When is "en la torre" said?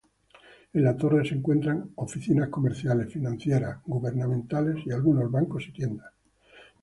0.77-1.23